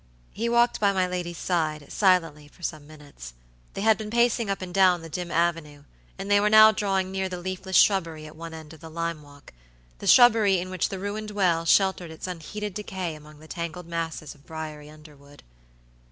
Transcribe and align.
He 0.33 0.49
walked 0.49 0.79
by 0.79 0.93
my 0.93 1.05
lady's 1.05 1.37
side, 1.37 1.91
silently, 1.91 2.47
for 2.47 2.63
some 2.63 2.87
minutes. 2.87 3.35
They 3.75 3.81
had 3.81 3.99
been 3.99 4.09
pacing 4.09 4.49
up 4.49 4.59
and 4.59 4.73
down 4.73 5.03
the 5.03 5.09
dim 5.09 5.29
avenue, 5.29 5.83
and 6.17 6.31
they 6.31 6.39
were 6.39 6.49
now 6.49 6.71
drawing 6.71 7.11
near 7.11 7.29
the 7.29 7.37
leafless 7.37 7.75
shrubbery 7.75 8.25
at 8.25 8.35
one 8.35 8.51
end 8.51 8.73
of 8.73 8.79
the 8.79 8.89
lime 8.89 9.21
walkthe 9.21 9.53
shrubbery 10.09 10.57
in 10.57 10.71
which 10.71 10.89
the 10.89 10.97
ruined 10.97 11.29
well 11.29 11.65
sheltered 11.65 12.09
its 12.09 12.25
unheeded 12.25 12.73
decay 12.73 13.13
among 13.13 13.37
the 13.37 13.47
tangled 13.47 13.85
masses 13.85 14.33
of 14.33 14.43
briery 14.47 14.89
underwood. 14.89 15.43